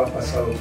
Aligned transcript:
has 0.00 0.10
pasado 0.10 0.46
por 0.46 0.54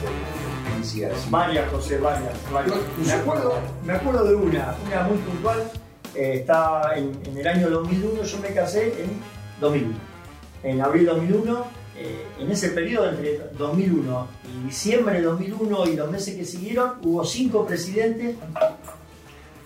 felicidades? 0.73 1.29
Varias, 1.31 1.69
José, 1.71 1.97
varias. 1.97 2.33
varias. 2.51 2.75
¿Tu 2.95 3.01
Me, 3.05 3.11
acuerdo, 3.13 3.53
me 3.85 3.93
acuerdo 3.93 4.23
de 4.25 4.35
una, 4.35 4.75
una 4.85 5.03
muy 5.03 5.17
puntual. 5.19 5.71
eh, 6.15 6.33
está 6.39 6.93
en, 6.97 7.17
en 7.25 7.37
el 7.37 7.47
año 7.47 7.69
2001, 7.69 8.23
yo 8.23 8.37
me 8.39 8.53
casé 8.53 8.87
en 9.03 9.09
2001. 9.61 9.95
En 10.63 10.81
abril 10.81 11.05
2001, 11.05 11.65
eh, 11.97 12.25
en 12.39 12.51
ese 12.51 12.69
periodo 12.69 13.09
entre 13.09 13.39
2001 13.57 14.27
y 14.53 14.65
diciembre 14.67 15.15
de 15.15 15.21
2001 15.21 15.87
y 15.87 15.95
los 15.95 16.11
meses 16.11 16.35
que 16.35 16.45
siguieron, 16.45 16.93
hubo 17.03 17.23
cinco 17.23 17.65
presidentes. 17.65 18.35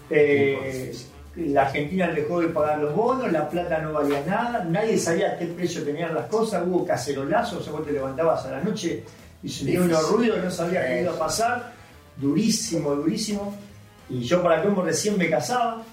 Eh, 0.10 0.96
la 1.36 1.64
Argentina 1.64 2.08
dejó 2.08 2.40
de 2.40 2.48
pagar 2.48 2.80
los 2.80 2.96
bonos, 2.96 3.30
la 3.32 3.50
plata 3.50 3.80
no 3.80 3.92
valía 3.92 4.24
nada, 4.26 4.64
nadie 4.64 4.98
sabía 4.98 5.32
a 5.34 5.38
qué 5.38 5.48
precio 5.48 5.84
tenían 5.84 6.14
las 6.16 6.28
cosas, 6.28 6.64
hubo 6.66 6.86
cacerolazos, 6.86 7.60
o 7.60 7.64
sea, 7.64 7.74
vos 7.74 7.86
te 7.86 7.92
levantabas 7.92 8.46
a 8.46 8.52
la 8.52 8.62
noche 8.62 9.04
y 9.46 9.50
se 9.50 9.80
unos 9.80 10.12
ruidos, 10.12 10.44
no 10.44 10.50
sabías 10.50 10.86
qué 10.86 11.02
iba 11.04 11.14
a 11.14 11.20
pasar, 11.20 11.74
durísimo, 12.18 12.96
durísimo. 12.96 13.56
Y 14.10 14.22
yo 14.22 14.42
para 14.42 14.64
cómo 14.64 14.82
recién 14.82 15.18
me 15.18 15.30
casaba, 15.30 15.84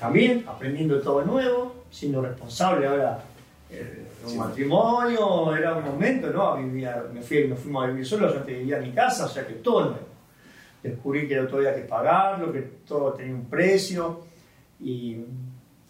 también 0.00 0.44
aprendiendo 0.46 1.00
todo 1.00 1.22
nuevo, 1.22 1.84
siendo 1.90 2.22
responsable 2.22 2.86
ahora 2.86 3.22
eh, 3.70 4.06
de 4.20 4.24
un 4.26 4.30
Sí. 4.32 4.38
matrimonio, 4.38 5.54
era 5.54 5.74
un 5.74 5.84
momento, 5.84 6.30
¿no? 6.30 6.56
Vivía, 6.56 7.04
me 7.12 7.20
fui, 7.22 7.46
nos 7.48 7.58
fuimos 7.58 7.84
a 7.84 7.86
vivir 7.88 8.06
solos, 8.06 8.32
yo 8.32 8.40
antes 8.40 8.58
vivía 8.58 8.76
en 8.78 8.84
mi 8.84 8.92
casa, 8.92 9.26
o 9.26 9.28
sea 9.28 9.46
que 9.46 9.54
todo 9.54 9.80
nuevo. 9.90 10.06
Descubrí 10.82 11.26
que 11.28 11.36
todo 11.36 11.56
había 11.58 11.74
que 11.74 11.82
pagarlo, 11.82 12.52
que 12.52 12.62
todo 12.86 13.12
tenía 13.12 13.34
un 13.34 13.46
precio. 13.46 14.20
Y 14.80 15.16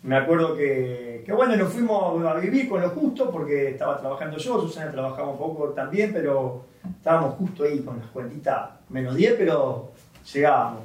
me 0.06 0.16
acuerdo 0.16 0.56
que, 0.56 1.24
bueno, 1.34 1.56
nos 1.56 1.72
fuimos 1.72 2.24
a 2.24 2.34
vivir 2.34 2.68
con 2.68 2.80
lo 2.80 2.90
justo 2.90 3.28
porque 3.28 3.70
estaba 3.70 3.98
trabajando 3.98 4.36
yo, 4.38 4.60
Susana 4.60 4.92
trabajaba 4.92 5.30
un 5.30 5.38
poco 5.38 5.70
también, 5.70 6.12
pero 6.12 6.64
estábamos 6.98 7.34
justo 7.34 7.64
ahí 7.64 7.80
con 7.80 7.98
las 7.98 8.06
cuentitas 8.08 8.70
menos 8.88 9.16
10, 9.16 9.34
pero 9.36 9.90
llegábamos. 10.32 10.82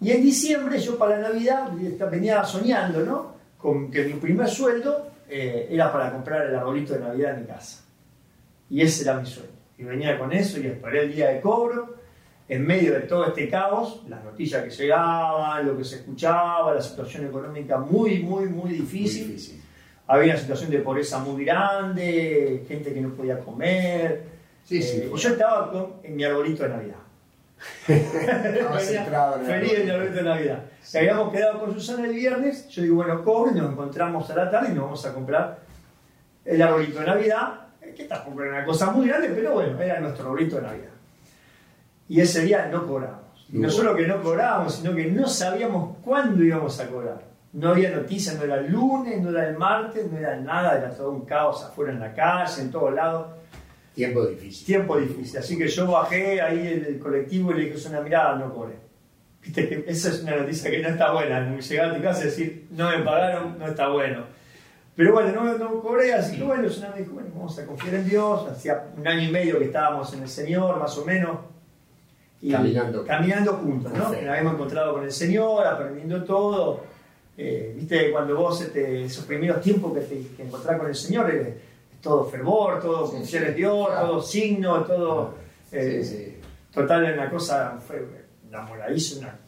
Y 0.00 0.12
en 0.12 0.22
diciembre 0.22 0.78
yo 0.78 0.96
para 0.96 1.18
Navidad 1.18 1.72
venía 2.10 2.44
soñando, 2.44 3.00
¿no? 3.00 3.34
Con 3.58 3.90
que 3.90 4.04
mi 4.04 4.14
primer 4.14 4.48
sueldo 4.48 5.08
eh, 5.28 5.66
era 5.70 5.92
para 5.92 6.12
comprar 6.12 6.46
el 6.46 6.54
arbolito 6.54 6.94
de 6.94 7.00
Navidad 7.00 7.34
en 7.34 7.40
mi 7.40 7.46
casa. 7.48 7.82
Y 8.70 8.82
ese 8.82 9.02
era 9.02 9.18
mi 9.18 9.26
sueño. 9.26 9.50
Y 9.78 9.82
venía 9.82 10.16
con 10.16 10.32
eso 10.32 10.60
y 10.60 10.68
esperé 10.68 11.04
el 11.04 11.12
día 11.12 11.30
de 11.30 11.40
cobro 11.40 11.96
en 12.48 12.66
medio 12.66 12.92
de 12.92 13.00
todo 13.00 13.26
este 13.26 13.48
caos, 13.48 14.02
las 14.08 14.22
noticias 14.22 14.62
que 14.64 14.70
llegaban, 14.70 15.66
lo 15.66 15.76
que 15.76 15.84
se 15.84 15.96
escuchaba, 15.96 16.74
la 16.74 16.82
situación 16.82 17.26
económica 17.26 17.78
muy, 17.78 18.20
muy, 18.20 18.46
muy 18.46 18.64
Muy 18.64 18.72
difícil. 18.72 19.62
Había 20.06 20.32
una 20.34 20.40
situación 20.40 20.70
de 20.70 20.80
pobreza 20.80 21.18
muy 21.18 21.44
grande, 21.44 22.64
gente 22.68 22.92
que 22.92 23.00
no 23.00 23.14
podía 23.14 23.38
comer. 23.38 24.22
Sí, 24.62 24.82
sí. 24.82 24.98
Eh, 24.98 25.10
yo 25.16 25.28
estaba 25.30 25.70
con, 25.70 25.94
en 26.02 26.16
mi 26.16 26.24
arbolito 26.24 26.62
de 26.64 26.68
Navidad. 26.68 26.96
Centrado 28.80 29.40
el 29.40 29.46
feliz 29.46 29.72
en 29.78 29.84
mi 29.86 29.90
arbolito. 29.90 30.16
de 30.16 30.22
Navidad. 30.22 30.64
Sí. 30.82 30.98
Habíamos 30.98 31.32
quedado 31.32 31.60
con 31.60 31.72
Susana 31.72 32.06
el 32.06 32.12
viernes, 32.12 32.68
yo 32.68 32.82
digo, 32.82 32.96
bueno, 32.96 33.24
cobro 33.24 33.52
y 33.52 33.54
nos 33.54 33.72
encontramos 33.72 34.28
a 34.28 34.36
la 34.36 34.50
tarde 34.50 34.72
y 34.72 34.74
nos 34.74 34.84
vamos 34.84 35.06
a 35.06 35.14
comprar 35.14 35.58
el 36.44 36.60
arbolito 36.60 37.00
de 37.00 37.06
Navidad, 37.06 37.60
que 37.96 38.04
tampoco 38.04 38.42
era 38.42 38.58
una 38.58 38.64
cosa 38.66 38.90
muy 38.90 39.08
grande, 39.08 39.28
pero 39.34 39.54
bueno, 39.54 39.80
era 39.80 40.00
nuestro 40.00 40.26
arbolito 40.26 40.56
de 40.56 40.62
Navidad. 40.62 40.93
Y 42.08 42.20
ese 42.20 42.42
día 42.42 42.68
no 42.70 42.86
cobramos. 42.86 43.20
Y 43.52 43.58
no 43.58 43.70
solo 43.70 43.94
que 43.94 44.06
no 44.06 44.22
cobrábamos, 44.22 44.76
sino 44.76 44.94
que 44.94 45.06
no 45.10 45.26
sabíamos 45.26 45.98
cuándo 46.02 46.42
íbamos 46.42 46.78
a 46.80 46.88
cobrar. 46.88 47.22
No 47.52 47.70
había 47.70 47.90
noticias, 47.90 48.36
no 48.36 48.42
era 48.42 48.56
el 48.56 48.72
lunes, 48.72 49.22
no 49.22 49.30
era 49.30 49.48
el 49.48 49.56
martes, 49.56 50.10
no 50.10 50.18
era 50.18 50.36
nada, 50.36 50.76
era 50.76 50.90
todo 50.90 51.10
un 51.10 51.24
caos 51.24 51.62
afuera 51.62 51.92
en 51.92 52.00
la 52.00 52.12
calle, 52.12 52.62
en 52.62 52.70
todos 52.70 52.92
lados. 52.92 53.28
Tiempo 53.94 54.26
difícil. 54.26 54.66
Tiempo 54.66 54.96
difícil. 54.98 55.38
Así 55.38 55.56
que 55.56 55.68
yo 55.68 55.90
bajé 55.90 56.40
ahí 56.40 56.66
en 56.66 56.84
el 56.84 56.98
colectivo 56.98 57.52
y 57.52 57.54
le 57.54 57.70
dije, 57.70 57.88
una 57.88 58.00
mirada, 58.00 58.36
no 58.36 58.52
cobré. 58.52 58.74
Viste 59.40 59.68
que 59.68 59.84
esa 59.86 60.08
es 60.08 60.22
una 60.22 60.36
noticia 60.36 60.70
que 60.70 60.80
no 60.80 60.88
está 60.88 61.12
buena. 61.12 61.56
Llegar 61.56 61.90
a 61.90 61.94
tu 61.94 62.02
casa 62.02 62.22
y 62.22 62.24
decir, 62.24 62.66
no 62.70 62.90
me 62.90 63.04
pagaron, 63.04 63.58
no 63.58 63.68
está 63.68 63.88
bueno. 63.88 64.24
Pero 64.96 65.12
bueno, 65.12 65.32
no, 65.32 65.58
no 65.58 65.80
cobré, 65.80 66.12
así 66.12 66.36
que 66.36 66.44
bueno, 66.44 66.68
Susana 66.68 66.94
me 66.94 67.02
dijo, 67.02 67.14
bueno, 67.14 67.30
vamos 67.34 67.58
a 67.58 67.66
confiar 67.66 67.94
en 67.94 68.08
Dios. 68.08 68.48
Hacía 68.50 68.84
un 68.96 69.06
año 69.06 69.28
y 69.28 69.30
medio 69.30 69.58
que 69.58 69.66
estábamos 69.66 70.12
en 70.14 70.22
el 70.22 70.28
Señor, 70.28 70.78
más 70.78 70.96
o 70.98 71.04
menos. 71.04 71.38
Y 72.44 72.50
Caminando. 72.52 73.04
Caminando 73.06 73.52
juntos, 73.54 73.90
¿no? 73.92 73.98
Nos 74.10 74.12
habíamos 74.16 74.54
encontrado 74.54 74.92
con 74.92 75.04
el 75.04 75.12
Señor, 75.12 75.66
aprendiendo 75.66 76.22
todo. 76.24 76.82
Eh, 77.38 77.72
Viste, 77.74 78.12
cuando 78.12 78.36
vos, 78.36 78.60
este, 78.60 79.04
esos 79.04 79.24
primeros 79.24 79.60
tiempos 79.62 79.94
que 79.94 80.00
te 80.00 80.26
que 80.36 80.42
encontrás 80.42 80.78
con 80.78 80.88
el 80.88 80.94
Señor, 80.94 81.30
eh, 81.34 81.56
es 81.94 82.00
todo 82.02 82.26
fervor, 82.26 82.80
todo 82.80 83.06
Sí, 83.06 83.24
sí, 83.24 83.38
Dios, 83.56 83.86
claro. 83.88 84.06
todo 84.08 84.22
signo, 84.22 84.84
todo. 84.84 85.34
eh, 85.72 86.02
Sí. 86.04 86.36
Total, 86.72 87.14
una 87.14 87.30
cosa, 87.30 87.78
fue 87.86 88.04
enamoradizo, 88.48 89.20
una, 89.20 89.38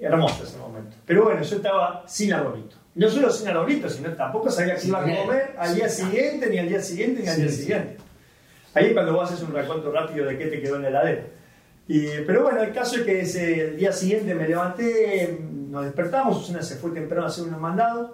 hermoso 0.00 0.44
ese 0.44 0.56
momento. 0.58 0.96
Pero 1.04 1.24
bueno, 1.24 1.42
yo 1.42 1.56
estaba 1.56 2.02
sin 2.06 2.32
arbolito. 2.32 2.76
No 2.94 3.08
solo 3.10 3.28
sin 3.30 3.48
arbolito, 3.48 3.88
sino 3.90 4.10
tampoco 4.14 4.50
sabía 4.50 4.76
que 4.76 4.86
iba 4.86 5.00
a 5.00 5.02
comer 5.02 5.54
al 5.58 5.74
día 5.74 5.88
siguiente, 5.88 6.48
ni 6.48 6.58
al 6.58 6.68
día 6.68 6.80
siguiente, 6.80 7.22
ni 7.22 7.28
al 7.28 7.36
día 7.36 7.48
siguiente. 7.50 7.96
Ahí 8.74 8.86
es 8.86 8.92
cuando 8.94 9.12
vos 9.12 9.30
haces 9.30 9.42
un 9.46 9.52
recuento 9.52 9.92
rápido 9.92 10.24
de 10.26 10.38
qué 10.38 10.46
te 10.46 10.60
quedó 10.62 10.76
en 10.76 10.82
la 10.82 10.88
heladera. 10.88 11.24
Y, 11.88 12.06
pero 12.26 12.44
bueno, 12.44 12.62
el 12.62 12.72
caso 12.72 12.96
es 12.96 13.02
que 13.02 13.20
ese, 13.20 13.68
el 13.68 13.76
día 13.76 13.92
siguiente 13.92 14.34
me 14.34 14.48
levanté, 14.48 15.38
nos 15.68 15.84
despertamos, 15.84 16.38
Susana 16.38 16.62
se 16.62 16.76
fue 16.76 16.90
temprano 16.92 17.24
a 17.24 17.28
hacer 17.28 17.44
unos 17.44 17.60
mandados, 17.60 18.12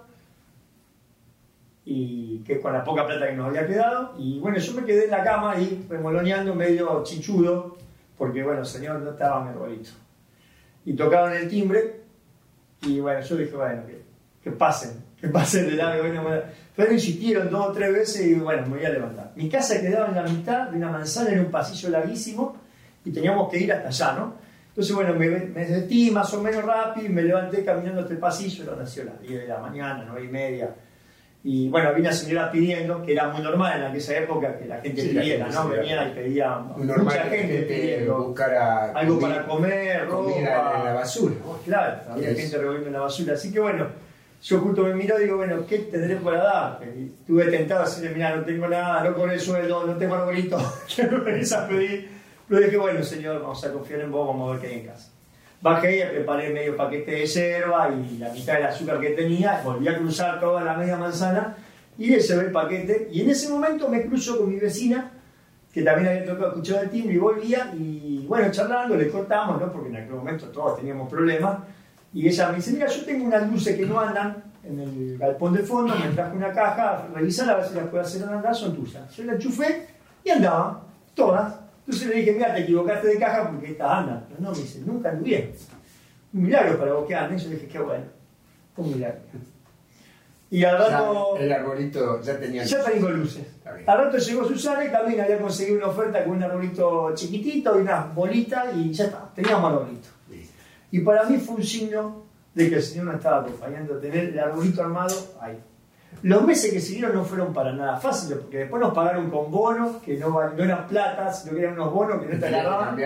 y 1.85 2.39
que 2.39 2.59
con 2.59 2.73
la 2.73 2.83
poca 2.83 3.05
plata 3.05 3.27
que 3.27 3.35
nos 3.35 3.47
había 3.47 3.65
quedado. 3.65 4.13
Y 4.17 4.39
bueno, 4.39 4.59
yo 4.59 4.73
me 4.73 4.85
quedé 4.85 5.05
en 5.05 5.11
la 5.11 5.23
cama 5.23 5.53
ahí, 5.53 5.85
remoloneando, 5.89 6.53
medio 6.53 7.03
chichudo, 7.03 7.77
porque 8.17 8.43
bueno, 8.43 8.63
señor, 8.63 8.99
no 8.99 9.11
estaba 9.11 9.43
mi 9.43 9.49
arbolito. 9.49 9.91
Y 10.85 10.93
tocaron 10.93 11.33
el 11.33 11.47
timbre, 11.47 12.01
y 12.83 12.99
bueno, 12.99 13.21
yo 13.21 13.35
dije, 13.37 13.55
bueno, 13.55 13.85
que, 13.85 14.01
que 14.43 14.51
pasen, 14.51 15.03
que 15.19 15.27
pasen 15.27 15.67
de 15.67 15.73
largo. 15.73 16.03
bueno, 16.03 16.23
bueno. 16.23 16.41
Pero 16.75 16.93
insistieron 16.93 17.49
dos 17.49 17.69
o 17.69 17.71
tres 17.73 17.91
veces 17.91 18.25
y 18.27 18.35
bueno, 18.35 18.61
me 18.67 18.77
voy 18.77 18.85
a 18.85 18.89
levantar. 18.89 19.33
Mi 19.35 19.49
casa 19.49 19.81
quedaba 19.81 20.07
en 20.07 20.15
la 20.15 20.23
mitad 20.23 20.69
de 20.69 20.77
una 20.77 20.89
manzana 20.91 21.31
en 21.31 21.41
un 21.41 21.51
pasillo 21.51 21.89
larguísimo 21.89 22.55
y 23.05 23.11
teníamos 23.11 23.49
que 23.51 23.59
ir 23.59 23.71
hasta 23.73 23.87
allá, 23.89 24.19
¿no? 24.19 24.33
Entonces, 24.69 24.95
bueno, 24.95 25.13
me, 25.13 25.27
me 25.29 26.11
más 26.11 26.33
o 26.33 26.41
menos 26.41 26.63
rápido 26.63 27.05
y 27.07 27.09
me 27.09 27.23
levanté 27.23 27.65
caminando 27.65 28.01
hasta 28.01 28.13
el 28.13 28.19
pasillo, 28.19 28.63
era 28.63 28.75
nació 28.75 29.03
a 29.03 29.05
las 29.07 29.21
10 29.21 29.41
de 29.41 29.47
la 29.47 29.57
mañana, 29.59 30.05
9 30.07 30.25
y 30.25 30.27
media. 30.29 30.69
Y 31.41 31.69
bueno, 31.69 31.89
había 31.89 32.01
una 32.01 32.11
señora 32.11 32.51
pidiendo, 32.51 33.01
que 33.01 33.13
era 33.13 33.29
muy 33.29 33.41
normal 33.41 33.79
en 33.79 33.85
aquella 33.87 34.19
época 34.19 34.57
que 34.57 34.65
la 34.65 34.81
gente 34.81 35.01
Sí, 35.01 35.09
pidiera, 35.09 35.47
¿no? 35.47 35.69
Venía 35.69 36.07
y 36.07 36.11
pedía 36.13 36.57
Muy 36.57 36.85
normal 36.85 37.05
mucha 37.05 37.23
gente 37.23 37.61
pidiendo 37.61 38.23
buscara 38.25 38.91
algo 38.91 39.19
para 39.19 39.45
comer, 39.45 40.05
ropa. 40.07 40.37
en 40.37 40.43
la 40.45 40.93
basura. 40.95 41.35
Claro, 41.65 42.01
había 42.11 42.33
gente 42.35 42.57
revolviendo 42.57 42.89
la 42.91 42.99
basura. 42.99 43.33
Así 43.35 43.53
que 43.53 43.59
bueno, 43.61 43.87
yo 44.41 44.59
justo 44.59 44.83
me 44.83 44.93
miró 44.93 45.17
y 45.19 45.23
digo, 45.23 45.37
bueno, 45.37 45.65
¿qué 45.65 45.79
tendré 45.79 46.17
para 46.17 46.43
dar? 46.43 46.79
Estuve 46.83 47.45
tentado 47.45 47.81
a 47.83 47.85
decirle, 47.85 48.11
mira, 48.11 48.35
no 48.35 48.43
tengo 48.43 48.67
nada, 48.67 49.01
no 49.03 49.13
cobré 49.15 49.35
el 49.35 49.39
sueldo, 49.39 49.85
no 49.87 49.95
tengo 49.95 50.15
arbolito, 50.15 50.57
que 50.95 51.03
me 51.03 51.19
venís 51.19 51.53
a 51.53 51.67
pedir. 51.67 52.18
Pero 52.49 52.61
dije, 52.61 52.77
bueno, 52.77 53.03
señor, 53.03 53.41
vamos 53.41 53.63
a 53.63 53.71
confiar 53.71 54.01
en 54.01 54.11
vos, 54.11 54.27
vamos 54.27 54.49
a 54.49 54.51
ver 54.53 54.61
qué 54.61 54.67
hay 54.67 54.79
en 54.81 54.87
casa. 54.87 55.11
Bajé 55.61 55.99
y 55.99 56.09
preparé 56.09 56.49
medio 56.49 56.75
paquete 56.75 57.11
de 57.11 57.25
yerba 57.27 57.89
y 57.89 58.17
la 58.17 58.31
mitad 58.31 58.53
del 58.53 58.65
azúcar 58.65 58.99
que 58.99 59.09
tenía, 59.09 59.61
volví 59.63 59.87
a 59.87 59.97
cruzar 59.97 60.39
toda 60.39 60.63
la 60.63 60.73
media 60.75 60.97
manzana 60.97 61.55
y 61.97 62.07
le 62.07 62.19
llevé 62.19 62.45
el 62.45 62.51
paquete. 62.51 63.09
Y 63.11 63.21
en 63.21 63.29
ese 63.29 63.49
momento 63.49 63.87
me 63.87 64.03
cruzo 64.03 64.39
con 64.39 64.49
mi 64.49 64.59
vecina, 64.59 65.11
que 65.71 65.83
también 65.83 66.07
había 66.07 66.25
tocado 66.25 66.47
escuchar 66.47 66.85
el 66.85 66.89
timbre 66.89 67.13
y 67.13 67.17
volvía, 67.19 67.71
y 67.77 68.25
bueno, 68.27 68.49
charlando, 68.51 68.95
le 68.95 69.09
cortamos, 69.09 69.61
¿no? 69.61 69.71
porque 69.71 69.89
en 69.89 69.97
aquel 69.97 70.15
momento 70.15 70.47
todos 70.47 70.79
teníamos 70.79 71.07
problemas, 71.07 71.59
y 72.13 72.27
ella 72.27 72.49
me 72.49 72.55
dice, 72.55 72.71
mira, 72.71 72.87
yo 72.87 73.05
tengo 73.05 73.25
unas 73.25 73.47
luces 73.51 73.77
que 73.77 73.85
no 73.85 73.99
andan 73.99 74.43
en 74.63 74.79
el 74.79 75.17
galpón 75.19 75.53
de 75.53 75.59
fondo, 75.59 75.93
me 75.93 76.11
traje 76.15 76.35
una 76.35 76.51
caja, 76.51 77.07
revisala 77.13 77.53
a 77.53 77.55
ver 77.57 77.65
si 77.65 77.75
las 77.75 77.87
puedo 77.87 78.03
hacer 78.03 78.23
andar, 78.23 78.55
son 78.55 78.75
tuyas. 78.75 79.15
Yo 79.15 79.25
la 79.25 79.33
enchufé 79.33 79.87
y 80.23 80.29
andaban, 80.31 80.79
todas. 81.13 81.68
Entonces 81.89 82.07
le 82.09 82.15
dije, 82.17 82.33
mira, 82.33 82.53
te 82.53 82.61
equivocaste 82.61 83.07
de 83.07 83.17
caja 83.17 83.49
porque 83.49 83.71
estas 83.71 83.91
andan. 83.91 84.23
Pero 84.29 84.41
no, 84.41 84.51
me 84.51 84.57
dice, 84.59 84.79
nunca 84.85 85.09
anduvieron. 85.09 85.49
Un 86.31 86.43
milagro 86.43 86.77
para 86.77 86.93
vos 86.93 87.07
que 87.07 87.15
anden. 87.15 87.39
Yo 87.39 87.49
le 87.49 87.55
dije, 87.55 87.67
qué 87.67 87.79
bueno, 87.79 88.03
un 88.77 88.91
milagro. 88.91 89.19
Y 90.51 90.63
al 90.63 90.77
rato... 90.77 91.35
Ya 91.35 91.43
el 91.45 91.51
arbolito 91.51 92.21
ya 92.21 92.39
tenía. 92.39 92.63
Ya 92.63 92.83
tengo 92.83 93.09
luces. 93.09 93.43
Al 93.87 93.97
rato 93.97 94.17
llegó 94.19 94.47
Susana 94.47 94.85
y 94.85 94.91
también 94.91 95.21
había 95.21 95.39
conseguido 95.39 95.77
una 95.77 95.87
oferta 95.87 96.23
con 96.23 96.37
un 96.37 96.43
arbolito 96.43 97.15
chiquitito 97.15 97.79
y 97.79 97.81
unas 97.81 98.13
bolitas 98.13 98.67
y 98.75 98.93
ya 98.93 99.05
está, 99.05 99.27
teníamos 99.33 99.73
arbolito. 99.73 100.09
Y 100.91 100.99
para 100.99 101.23
mí 101.23 101.39
fue 101.39 101.55
un 101.55 101.63
signo 101.63 102.23
de 102.53 102.69
que 102.69 102.75
el 102.75 102.83
Señor 102.83 103.05
nos 103.05 103.15
estaba 103.15 103.41
acompañando 103.41 103.95
a 103.95 103.99
tener 103.99 104.25
el 104.25 104.37
arbolito 104.37 104.83
armado 104.83 105.15
ahí. 105.41 105.59
Los 106.21 106.43
meses 106.43 106.73
que 106.73 106.81
siguieron 106.81 107.13
no 107.15 107.23
fueron 107.23 107.53
para 107.53 107.71
nada 107.71 107.95
fáciles, 107.97 108.39
porque 108.39 108.57
después 108.57 108.81
nos 108.81 108.93
pagaron 108.93 109.29
con 109.29 109.49
bonos, 109.49 109.97
que 110.03 110.17
no, 110.17 110.29
no 110.29 110.63
eran 110.63 110.85
plata, 110.87 111.31
sino 111.31 111.55
que 111.55 111.61
eran 111.61 111.75
unos 111.75 111.93
bonos 111.93 112.21
que 112.21 112.33
no 112.33 112.39
te 112.39 112.47
agarraban 112.47 112.97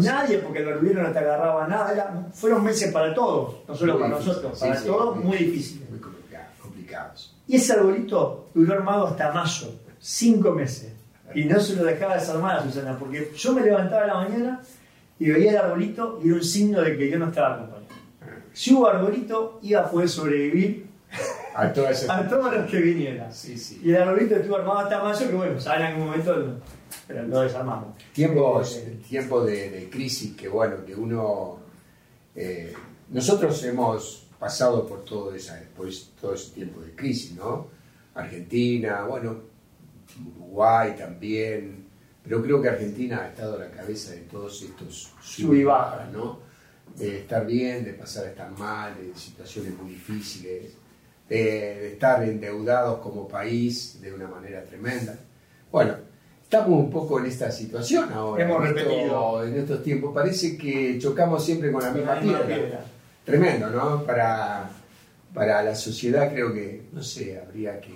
nadie, 0.00 0.38
porque 0.38 0.60
el 0.60 0.66
barulero 0.66 1.02
no 1.02 1.10
te 1.10 1.18
agarraba 1.18 1.66
nada. 1.66 2.28
Fueron 2.32 2.62
meses 2.62 2.92
para 2.92 3.12
todos, 3.12 3.56
no 3.66 3.74
solo 3.74 3.94
Muy 3.94 4.02
para 4.02 4.14
difícil, 4.18 4.32
nosotros, 4.34 4.58
para 4.60 4.76
sí, 4.76 4.86
todos 4.86 5.16
muy- 5.16 5.24
muy 5.24 5.36
difíciles. 5.38 5.90
Muy 5.90 5.98
complica- 5.98 6.48
complicados. 6.62 7.36
Y 7.48 7.56
ese 7.56 7.72
arbolito 7.72 8.46
duró 8.54 8.74
armado 8.74 9.08
hasta 9.08 9.32
mayo, 9.32 9.66
cinco 9.98 10.52
meses. 10.52 10.92
Y 11.34 11.46
no 11.46 11.58
se 11.58 11.74
lo 11.74 11.82
dejaba 11.82 12.14
desarmar 12.14 12.58
a 12.58 12.62
Susana, 12.62 12.96
porque 12.96 13.32
yo 13.34 13.52
me 13.52 13.62
levantaba 13.62 14.04
a 14.04 14.06
la 14.06 14.14
mañana 14.14 14.60
y 15.18 15.28
veía 15.30 15.50
el 15.50 15.56
arbolito 15.56 16.20
y 16.22 16.28
era 16.28 16.36
un 16.36 16.44
signo 16.44 16.82
de 16.82 16.96
que 16.96 17.10
yo 17.10 17.18
no 17.18 17.26
estaba 17.26 17.54
acompañado. 17.56 17.84
Si 18.52 18.72
hubo 18.72 18.86
arbolito, 18.86 19.58
iba 19.62 19.80
a 19.80 19.90
poder 19.90 20.08
sobrevivir 20.08 20.86
A 21.54 21.72
todas 21.72 22.08
a 22.08 22.28
todos 22.28 22.52
los 22.54 22.70
que 22.70 22.80
vinieran. 22.80 23.32
Sí, 23.32 23.56
sí. 23.56 23.80
Y 23.84 23.90
el 23.90 24.02
arbolito 24.02 24.36
estuvo 24.36 24.56
armado 24.56 24.80
hasta 24.80 25.02
mayo, 25.02 25.28
que 25.28 25.34
bueno, 25.34 25.58
ya 25.58 25.76
en 25.76 25.82
algún 25.82 26.06
momento 26.06 26.36
lo, 26.36 26.54
pero 27.06 27.22
lo 27.28 27.40
desarmamos. 27.40 27.96
Tiempos, 28.12 28.76
Eh, 28.76 28.98
tiempos 29.08 29.46
de, 29.46 29.70
de 29.70 29.90
crisis 29.90 30.34
que 30.36 30.48
bueno, 30.48 30.84
que 30.84 30.94
uno... 30.94 31.58
eh, 32.34 32.72
nosotros 33.10 33.62
hemos 33.64 34.26
pasado 34.38 34.86
por 34.86 35.04
todo, 35.04 35.34
esa, 35.34 35.60
por 35.76 35.88
todo 36.20 36.34
ese 36.34 36.52
tiempo 36.52 36.80
de 36.80 36.92
crisis, 36.92 37.32
¿no? 37.36 37.68
Argentina, 38.14 39.04
bueno, 39.04 39.36
Uruguay 40.36 40.94
también, 40.96 41.86
pero 42.22 42.42
creo 42.42 42.60
que 42.62 42.68
Argentina 42.68 43.22
ha 43.22 43.28
estado 43.28 43.56
a 43.56 43.58
la 43.60 43.70
cabeza 43.70 44.12
de 44.12 44.22
todos 44.22 44.62
estos 44.62 45.12
Sub 45.22 45.54
y. 45.54 45.64
¿no? 46.12 46.38
De 46.96 47.18
estar 47.18 47.44
bien, 47.46 47.84
de 47.84 47.92
pasar 47.94 48.24
a 48.26 48.28
estar 48.30 48.50
mal, 48.52 48.94
de 48.96 49.14
situaciones 49.18 49.76
muy 49.78 49.92
difíciles, 49.92 50.74
de, 51.28 51.36
de 51.36 51.92
estar 51.92 52.22
endeudados 52.22 52.98
como 53.00 53.26
país 53.28 54.00
de 54.00 54.12
una 54.12 54.28
manera 54.28 54.62
tremenda. 54.64 55.16
Bueno, 55.72 55.94
estamos 56.42 56.68
un 56.70 56.90
poco 56.90 57.18
en 57.18 57.26
esta 57.26 57.50
situación 57.50 58.12
ahora. 58.12 58.44
Hemos 58.44 58.62
en, 58.68 58.76
esto- 58.78 58.88
repetido. 58.90 59.44
en 59.44 59.54
estos 59.58 59.82
tiempos. 59.82 60.14
Parece 60.14 60.56
que 60.56 60.98
chocamos 60.98 61.44
siempre 61.44 61.72
con 61.72 61.82
la 61.82 61.90
misma 61.90 62.14
la 62.16 62.20
misma 62.20 62.38
piedra. 62.42 62.56
piedra. 62.62 62.84
Tremendo, 63.24 63.70
¿no? 63.70 64.04
Para, 64.04 64.70
para 65.32 65.62
la 65.62 65.74
sociedad 65.74 66.30
creo 66.30 66.52
que, 66.52 66.82
no 66.92 67.02
sé, 67.02 67.40
habría 67.40 67.80
que, 67.80 67.94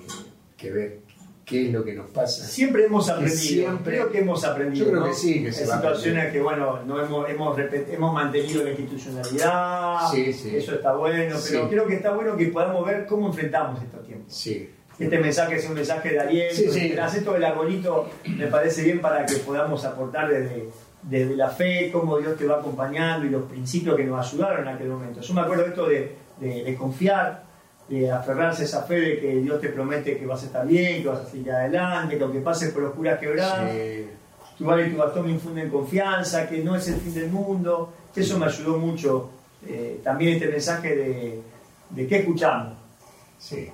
que 0.57 0.71
ver 0.71 0.99
qué 1.49 1.67
es 1.67 1.73
lo 1.73 1.85
que 1.85 1.95
nos 1.95 2.11
pasa. 2.11 2.45
Siempre 2.47 2.85
hemos 2.85 3.09
aprendido, 3.09 3.39
siempre- 3.41 3.95
creo 3.95 4.11
que 4.13 4.19
hemos 4.19 4.45
aprendido. 4.45 4.85
Yo 4.87 4.91
creo 4.93 5.01
¿no? 5.03 5.09
que 5.09 5.15
sí, 5.15 5.43
que 5.43 5.53
se 5.53 5.65
Hay 5.65 5.71
situaciones 5.71 6.33
que, 6.33 6.41
bueno, 6.41 6.81
no 6.87 7.01
hemos, 7.03 7.29
hemos, 7.31 7.59
hemos 7.59 8.13
mantenido 8.15 8.63
la 8.65 8.71
institucionalidad, 8.71 10.11
Sí, 10.13 10.33
sí. 10.33 10.57
eso 10.57 10.75
está 10.75 10.95
bueno, 10.95 11.17
pero 11.19 11.39
Sí. 11.65 11.69
creo 11.71 11.87
que 11.87 11.95
está 11.95 12.13
bueno 12.13 12.37
que 12.37 12.47
podamos 12.49 12.87
ver 12.87 13.07
cómo 13.07 13.27
enfrentamos 13.29 13.83
estos 13.83 14.07
tiempos. 14.07 14.33
Sí, 14.35 14.71
Este 14.99 15.17
mensaje 15.21 15.55
es 15.57 15.65
un 15.69 15.75
mensaje 15.75 16.11
de 16.11 16.19
aliento, 16.19 16.55
Sí, 16.73 16.93
esto 17.17 17.33
del 17.33 17.45
arbolito 17.45 18.11
me 18.37 18.49
parece 18.49 18.83
bien 18.83 19.01
para 19.01 19.25
que 19.25 19.37
podamos 19.37 19.85
aportar 19.85 20.29
desde, 20.29 20.69
desde 21.03 21.37
la 21.37 21.51
fe, 21.51 21.91
cómo 21.93 22.19
Dios 22.19 22.37
te 22.37 22.45
va 22.47 22.57
acompañando 22.59 23.25
y 23.25 23.31
los 23.31 23.45
principios 23.45 23.95
que 23.97 24.03
nos 24.03 24.27
ayudaron 24.27 24.67
en 24.67 24.75
aquel 24.75 24.89
momento. 24.89 25.21
Yo 25.21 25.35
me 25.35 25.41
acuerdo 25.43 25.67
esto 25.67 25.87
de, 25.87 26.17
de- 26.41 26.65
de 26.65 26.75
confiar, 26.75 27.45
de 27.89 28.11
aferrarse 28.11 28.63
a 28.63 28.65
esa 28.67 28.83
fe 28.83 28.95
de 29.01 29.21
que 29.21 29.35
Dios 29.41 29.61
te 29.61 29.69
promete 29.71 30.19
que 30.19 30.27
vas 30.27 30.43
a 30.43 30.47
estar 30.47 30.67
bien, 30.67 31.03
que 31.03 31.09
vas 31.09 31.21
a 31.21 31.27
seguir 31.27 31.51
adelante, 31.53 32.19
que 32.19 32.25
aunque 32.25 32.41
pases 32.41 32.73
por 32.73 32.85
oscuras 32.85 33.19
quebradas, 33.19 33.71
sí. 33.73 34.07
tu 34.59 34.65
vale 34.65 34.89
y 34.89 34.91
tu 34.91 34.99
bastón 34.99 35.27
me 35.27 35.33
infunden 35.33 35.71
confianza, 35.71 36.49
que 36.49 36.59
no 36.63 36.77
es 36.77 36.87
el 36.89 36.97
fin 37.01 37.15
del 37.15 37.31
mundo. 37.31 37.93
Eso 38.15 38.39
me 38.39 38.47
ayudó 38.47 38.79
mucho. 38.79 39.31
eh, 39.67 40.01
también 40.05 40.35
este 40.35 40.49
mensaje 40.49 40.95
de, 40.97 41.41
de 41.91 42.07
qué 42.07 42.19
escuchamos. 42.19 42.75
sí. 43.39 43.71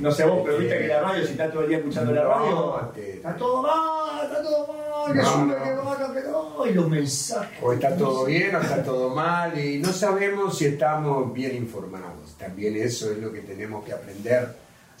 No 0.00 0.12
sé 0.12 0.24
vos, 0.24 0.42
pero 0.44 0.58
viste 0.58 0.78
que 0.78 0.86
la 0.88 1.00
radio, 1.00 1.24
si 1.24 1.32
estás 1.32 1.50
todo 1.52 1.62
el 1.62 1.68
día 1.68 1.78
escuchando 1.78 2.12
la 2.12 2.24
radio, 2.24 2.90
te- 2.94 3.16
está 3.16 3.36
todo 3.36 3.62
mal, 3.62 4.24
está 4.24 4.42
todo 4.42 4.66
mal, 4.66 5.12
que 5.12 5.24
sube, 5.24 5.54
que 5.64 5.74
baja, 5.74 6.14
que 6.14 6.20
no, 6.28 6.66
y 6.66 6.72
los 6.74 6.88
mensajes. 6.88 7.58
O 7.62 7.72
está 7.72 7.96
todo 7.96 8.24
bien 8.24 8.54
o 8.54 8.60
está 8.60 8.82
todo 8.82 9.08
mal 9.10 9.58
y 9.58 9.78
no 9.78 9.92
sabemos 9.92 10.56
si 10.58 10.66
estamos 10.66 11.32
bien 11.32 11.56
informados. 11.56 12.34
También 12.38 12.76
eso 12.76 13.10
es 13.10 13.18
lo 13.18 13.32
que 13.32 13.40
tenemos 13.40 13.84
que 13.84 13.92
aprender 13.92 14.48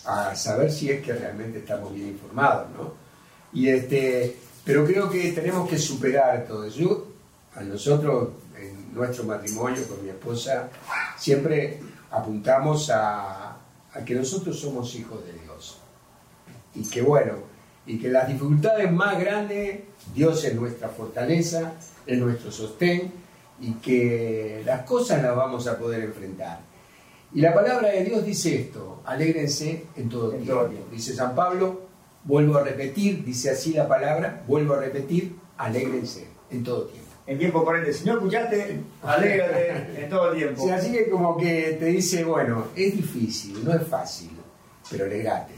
a 0.04 0.34
saber 0.34 0.70
si 0.72 0.90
es 0.90 1.02
que 1.04 1.12
realmente 1.12 1.58
estamos 1.58 1.92
bien 1.94 2.08
informados, 2.08 2.68
¿no? 2.76 2.92
Y 3.52 3.68
este, 3.68 4.36
pero 4.64 4.84
creo 4.84 5.08
que 5.10 5.32
tenemos 5.32 5.68
que 5.68 5.78
superar 5.78 6.44
todo 6.46 6.64
eso. 6.64 7.06
A 7.54 7.62
nosotros, 7.62 8.28
en 8.56 8.94
nuestro 8.94 9.24
matrimonio 9.24 9.82
con 9.88 10.02
mi 10.04 10.10
esposa, 10.10 10.68
siempre 11.18 11.80
apuntamos 12.10 12.88
a, 12.90 13.56
a 13.94 14.04
que 14.04 14.14
nosotros 14.14 14.58
somos 14.58 14.94
hijos 14.94 15.24
de 15.24 15.32
Dios. 15.32 15.78
Y 16.74 16.88
que 16.88 17.02
bueno, 17.02 17.34
y 17.86 17.98
que 17.98 18.08
las 18.08 18.28
dificultades 18.28 18.90
más 18.92 19.18
grandes, 19.18 19.80
Dios 20.14 20.44
es 20.44 20.54
nuestra 20.54 20.88
fortaleza, 20.88 21.72
es 22.06 22.18
nuestro 22.18 22.52
sostén, 22.52 23.12
y 23.60 23.72
que 23.74 24.62
las 24.64 24.82
cosas 24.82 25.22
las 25.22 25.34
vamos 25.34 25.66
a 25.66 25.78
poder 25.78 26.04
enfrentar. 26.04 26.60
Y 27.34 27.40
la 27.40 27.52
palabra 27.52 27.88
de 27.88 28.04
Dios 28.04 28.24
dice 28.24 28.60
esto, 28.60 29.02
alégrense 29.04 29.86
en 29.96 30.08
todo 30.08 30.32
En 30.32 30.42
tiempo. 30.42 30.66
tiempo. 30.66 30.88
Dice 30.90 31.14
San 31.14 31.34
Pablo, 31.34 31.82
vuelvo 32.24 32.58
a 32.58 32.62
repetir, 32.62 33.24
dice 33.24 33.50
así 33.50 33.72
la 33.72 33.88
palabra, 33.88 34.44
vuelvo 34.46 34.74
a 34.74 34.80
repetir, 34.80 35.36
alégrense 35.56 36.26
en 36.50 36.62
todo 36.62 36.86
tiempo. 36.86 37.07
En 37.28 37.38
tiempo 37.38 37.62
corriente, 37.62 37.92
si 37.92 38.06
no 38.06 38.14
escuchaste, 38.14 38.80
alégrate 39.02 40.02
en 40.02 40.08
todo 40.08 40.32
el 40.32 40.38
tiempo. 40.38 40.64
Sí, 40.64 40.70
así 40.70 40.90
que 40.90 41.10
como 41.10 41.36
que 41.36 41.76
te 41.78 41.84
dice, 41.84 42.24
bueno, 42.24 42.68
es 42.74 42.96
difícil, 42.96 43.62
no 43.62 43.74
es 43.74 43.86
fácil, 43.86 44.30
pero 44.90 45.04
alegate, 45.04 45.52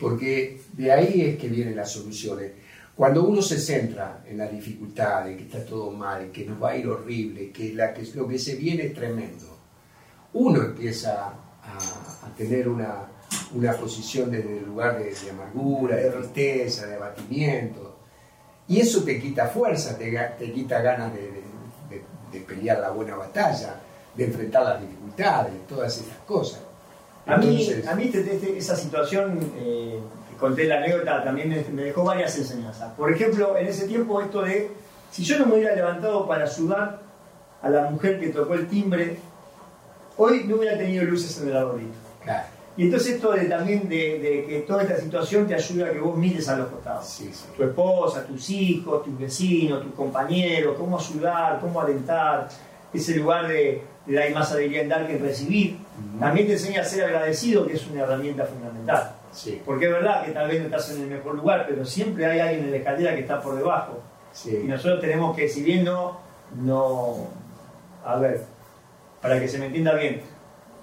porque 0.00 0.62
de 0.72 0.90
ahí 0.90 1.20
es 1.20 1.38
que 1.38 1.48
vienen 1.48 1.76
las 1.76 1.92
soluciones. 1.92 2.52
Cuando 2.96 3.24
uno 3.24 3.42
se 3.42 3.58
centra 3.58 4.24
en 4.26 4.38
la 4.38 4.48
dificultad, 4.48 5.28
en 5.28 5.36
que 5.36 5.42
está 5.42 5.62
todo 5.66 5.90
mal, 5.90 6.30
que 6.30 6.46
nos 6.46 6.62
va 6.62 6.70
a 6.70 6.76
ir 6.78 6.88
horrible, 6.88 7.50
que, 7.50 7.74
la, 7.74 7.92
que 7.92 8.04
lo 8.14 8.26
que 8.26 8.38
se 8.38 8.54
viene 8.54 8.84
es 8.84 8.94
tremendo, 8.94 9.58
uno 10.32 10.62
empieza 10.62 11.28
a, 11.62 12.34
tener 12.38 12.66
una, 12.66 13.06
una 13.52 13.74
posición 13.74 14.30
desde 14.30 14.56
el 14.60 14.64
lugar 14.64 14.98
de 14.98 15.30
amargura, 15.30 15.96
de 15.96 16.08
tristeza, 16.08 16.86
de 16.86 16.94
abatimiento, 16.94 17.91
y 18.72 18.80
eso 18.80 19.02
te 19.04 19.20
quita 19.20 19.46
fuerza, 19.48 19.98
te, 19.98 20.10
te 20.38 20.52
quita 20.52 20.80
ganas 20.80 21.12
de, 21.12 21.20
de- 21.20 22.40
pelear 22.40 22.78
la 22.78 22.88
buena 22.90 23.14
batalla, 23.16 23.74
de 24.14 24.24
enfrentar 24.24 24.62
las 24.64 24.80
dificultades, 24.80 25.52
todas 25.68 25.96
esas 25.98 26.16
cosas. 26.26 26.60
A 27.26 27.36
mí, 27.36 27.68
a 27.86 27.94
mí 27.94 28.04
este- 28.04 28.34
este- 28.34 28.56
esa 28.58 28.74
situación, 28.74 29.38
eh, 29.58 30.00
que 30.30 30.36
conté 30.38 30.64
la 30.64 30.76
anécdota, 30.78 31.22
también 31.22 31.50
me, 31.50 31.62
me 31.70 31.82
dejó 31.84 32.04
varias 32.04 32.36
enseñanzas. 32.38 32.92
Por 32.96 33.12
ejemplo, 33.12 33.56
en 33.58 33.66
ese 33.66 33.86
tiempo 33.86 34.20
esto 34.22 34.40
de, 34.42 34.70
si 35.10 35.22
yo 35.22 35.38
no 35.38 35.44
me 35.46 35.54
hubiera 35.56 35.74
levantado 35.74 36.26
para 36.26 36.44
ayudar 36.44 37.00
a 37.60 37.68
la 37.68 37.90
mujer 37.90 38.18
que 38.18 38.28
tocó 38.30 38.54
el 38.54 38.66
timbre, 38.68 39.18
hoy 40.16 40.44
no 40.48 40.56
hubiera 40.56 40.76
tenido 40.78 41.04
luces 41.04 41.38
en 41.42 41.48
el 41.48 41.56
arbolito. 41.56 41.92
claro, 42.24 42.46
Y 42.76 42.84
entonces 42.84 43.14
esto 43.16 43.32
de, 43.32 43.44
también 43.44 43.88
de, 43.88 44.18
de 44.18 44.46
que 44.46 44.60
toda 44.66 44.82
esta 44.82 44.96
situación 44.96 45.46
te 45.46 45.54
ayuda 45.54 45.88
a 45.88 45.92
que 45.92 45.98
vos 45.98 46.16
mires 46.16 46.48
a 46.48 46.56
los 46.56 46.68
costados. 46.68 47.06
sí, 47.06 47.30
sí. 47.32 47.44
Tu 47.56 47.64
esposa, 47.64 48.24
tus 48.24 48.48
hijos, 48.50 49.04
tus 49.04 49.18
vecinos, 49.18 49.82
tus 49.82 49.92
compañeros, 49.94 50.76
cómo 50.78 50.98
ayudar, 50.98 51.60
cómo 51.60 51.80
alentar, 51.80 52.48
ese 52.94 53.16
lugar 53.16 53.48
de, 53.48 53.82
de 54.06 54.14
dar 54.14 54.30
más 54.32 54.52
alegría 54.52 54.82
en 54.82 54.88
dar 54.88 55.06
que 55.06 55.16
en 55.16 55.22
recibir. 55.22 55.74
Ujú. 55.74 56.18
También 56.20 56.46
te 56.46 56.54
enseña 56.54 56.80
a 56.80 56.84
ser 56.84 57.04
agradecido, 57.04 57.66
que 57.66 57.74
es 57.74 57.86
una 57.86 58.02
herramienta 58.02 58.44
fundamental. 58.46 59.16
Sí, 59.32 59.62
Porque 59.64 59.86
es 59.86 59.92
verdad 59.92 60.24
que 60.26 60.32
tal 60.32 60.48
vez 60.48 60.58
no 60.60 60.66
estás 60.66 60.90
en 60.90 61.02
el 61.02 61.08
mejor 61.08 61.34
lugar, 61.34 61.64
pero 61.66 61.86
siempre 61.86 62.26
hay 62.26 62.40
alguien 62.40 62.64
en 62.64 62.70
la 62.70 62.76
escalera 62.78 63.14
que 63.14 63.20
está 63.22 63.40
por 63.40 63.56
debajo. 63.56 64.02
Y 64.44 64.66
nosotros 64.66 65.00
tenemos 65.00 65.34
que, 65.36 65.48
si 65.48 65.62
bien 65.62 65.84
no, 65.84 66.18
no 66.60 67.28
a 68.04 68.16
ver, 68.16 68.44
para 69.22 69.38
que 69.40 69.48
se 69.48 69.58
me 69.58 69.66
entienda 69.66 69.94
bien, 69.94 70.20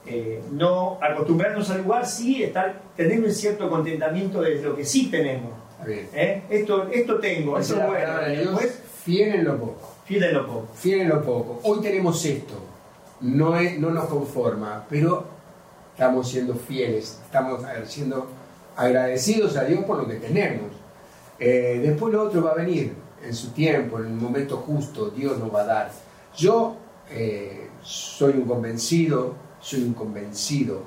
eh, 0.05 0.41
no 0.51 0.97
acostumbrarnos 1.01 1.69
al 1.69 1.83
lugar, 1.83 2.05
sí 2.05 2.43
estar, 2.43 2.81
tener 2.95 3.19
un 3.19 3.31
cierto 3.31 3.69
contentamiento 3.69 4.41
de 4.41 4.61
lo 4.61 4.75
que 4.75 4.85
sí 4.85 5.09
tenemos. 5.09 5.51
¿eh? 5.87 6.43
Esto, 6.49 6.87
esto 6.89 7.19
tengo, 7.19 7.57
Esa 7.57 7.73
eso 7.73 7.81
es 7.81 7.87
bueno. 7.87 8.17
de 8.19 8.31
Dios, 8.31 8.45
Después, 8.45 8.79
fiel 9.03 9.35
en 9.35 9.45
lo 9.45 9.57
poco. 9.57 9.93
fiel 10.05 10.21
en 10.21 10.33
lo 10.33 10.45
poco. 10.47 10.67
fiel 10.75 11.01
en 11.01 11.09
lo 11.09 11.23
poco. 11.23 11.59
Hoy 11.63 11.81
tenemos 11.81 12.25
esto, 12.25 12.55
no, 13.21 13.55
es, 13.57 13.79
no 13.79 13.91
nos 13.91 14.05
conforma, 14.05 14.85
pero 14.89 15.25
estamos 15.93 16.29
siendo 16.29 16.55
fieles, 16.55 17.19
estamos 17.25 17.61
siendo 17.85 18.27
agradecidos 18.75 19.57
a 19.57 19.65
Dios 19.65 19.83
por 19.83 19.97
lo 19.97 20.07
que 20.07 20.15
tenemos. 20.15 20.71
Eh, 21.39 21.79
después 21.83 22.13
lo 22.13 22.23
otro 22.23 22.43
va 22.43 22.51
a 22.51 22.55
venir 22.55 22.93
en 23.23 23.33
su 23.33 23.51
tiempo, 23.51 23.99
en 23.99 24.05
el 24.05 24.13
momento 24.13 24.57
justo, 24.57 25.09
Dios 25.09 25.37
nos 25.37 25.53
va 25.53 25.61
a 25.61 25.65
dar. 25.65 25.91
Yo 26.37 26.75
eh, 27.11 27.69
soy 27.81 28.33
un 28.33 28.45
convencido, 28.45 29.35
soy 29.59 29.83
un 29.83 29.93
convencido 29.93 30.83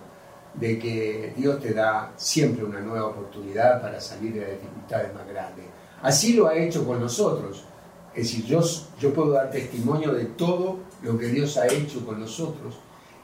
de 0.54 0.78
que 0.78 1.32
Dios 1.36 1.60
te 1.60 1.72
da 1.72 2.12
siempre 2.16 2.64
una 2.64 2.80
nueva 2.80 3.06
oportunidad 3.06 3.80
para 3.80 4.00
salir 4.00 4.34
de 4.34 4.40
las 4.40 4.50
dificultades 4.50 5.14
más 5.14 5.26
grandes. 5.26 5.64
Así 6.02 6.34
lo 6.34 6.48
ha 6.48 6.56
hecho 6.56 6.86
con 6.86 7.00
nosotros. 7.00 7.64
Es 8.14 8.24
decir, 8.24 8.44
yo, 8.44 8.60
yo 9.00 9.14
puedo 9.14 9.30
dar 9.30 9.50
testimonio 9.50 10.12
de 10.12 10.26
todo 10.26 10.80
lo 11.02 11.18
que 11.18 11.28
Dios 11.28 11.56
ha 11.56 11.66
hecho 11.66 12.04
con 12.04 12.20
nosotros 12.20 12.78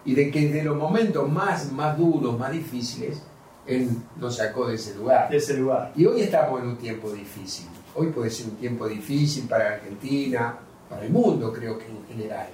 y 0.04 0.14
de 0.14 0.30
que 0.30 0.48
de 0.48 0.62
los 0.62 0.76
momentos 0.76 1.28
más, 1.28 1.70
más 1.72 1.98
duros, 1.98 2.38
más 2.38 2.52
difíciles, 2.52 3.22
Él 3.66 3.90
nos 4.16 4.36
sacó 4.36 4.66
de 4.66 4.76
ese 4.76 4.94
lugar. 4.94 5.28
De 5.28 5.36
ese 5.36 5.58
lugar. 5.58 5.92
Y 5.94 6.06
hoy 6.06 6.22
estamos 6.22 6.62
en 6.62 6.68
un 6.68 6.76
tiempo 6.78 7.10
difícil. 7.10 7.66
Hoy 7.94 8.06
puede 8.06 8.30
ser 8.30 8.46
un 8.46 8.56
tiempo 8.56 8.88
difícil 8.88 9.46
para 9.46 9.74
Argentina, 9.74 10.58
para 10.88 11.04
el 11.04 11.10
mundo 11.10 11.52
creo 11.52 11.78
que 11.78 11.86
en 11.86 12.06
general. 12.06 12.48